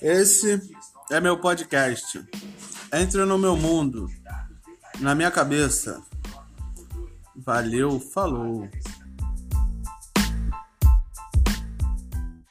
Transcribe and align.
Esse 0.00 0.60
é 1.10 1.20
meu 1.20 1.38
podcast. 1.38 2.24
Entra 2.92 3.24
no 3.24 3.38
meu 3.38 3.56
mundo, 3.56 4.08
na 5.00 5.14
minha 5.14 5.30
cabeça. 5.30 6.02
Valeu, 7.36 7.98
falou. 7.98 8.68